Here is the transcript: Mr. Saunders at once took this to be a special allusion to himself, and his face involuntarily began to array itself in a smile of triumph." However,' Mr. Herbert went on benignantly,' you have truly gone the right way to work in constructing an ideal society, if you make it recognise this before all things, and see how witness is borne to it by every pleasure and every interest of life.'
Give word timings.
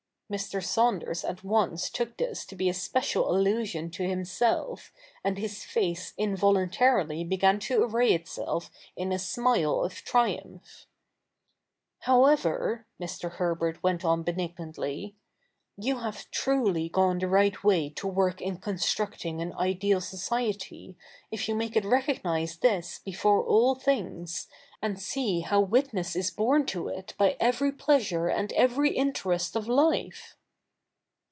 Mr. 0.31 0.63
Saunders 0.63 1.25
at 1.25 1.43
once 1.43 1.89
took 1.89 2.15
this 2.15 2.45
to 2.45 2.55
be 2.55 2.69
a 2.69 2.73
special 2.73 3.29
allusion 3.29 3.91
to 3.91 4.07
himself, 4.07 4.93
and 5.25 5.37
his 5.37 5.65
face 5.65 6.13
involuntarily 6.17 7.21
began 7.25 7.59
to 7.59 7.83
array 7.83 8.13
itself 8.13 8.71
in 8.95 9.11
a 9.11 9.19
smile 9.19 9.81
of 9.83 9.93
triumph." 10.05 10.85
However,' 12.07 12.87
Mr. 12.97 13.29
Herbert 13.31 13.83
went 13.83 14.05
on 14.05 14.23
benignantly,' 14.23 15.17
you 15.85 15.97
have 15.97 16.29
truly 16.31 16.87
gone 16.87 17.19
the 17.19 17.27
right 17.27 17.61
way 17.63 17.89
to 17.89 18.07
work 18.07 18.39
in 18.41 18.57
constructing 18.57 19.41
an 19.41 19.51
ideal 19.53 19.99
society, 19.99 20.95
if 21.29 21.49
you 21.49 21.55
make 21.55 21.75
it 21.75 21.85
recognise 21.85 22.57
this 22.57 22.99
before 22.99 23.43
all 23.43 23.73
things, 23.75 24.47
and 24.83 24.99
see 25.01 25.39
how 25.41 25.61
witness 25.61 26.15
is 26.15 26.29
borne 26.29 26.65
to 26.65 26.87
it 26.87 27.13
by 27.17 27.37
every 27.39 27.71
pleasure 27.71 28.27
and 28.27 28.51
every 28.53 28.91
interest 28.95 29.55
of 29.55 29.67
life.' 29.67 30.35